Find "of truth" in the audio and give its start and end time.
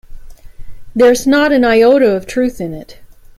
2.15-2.59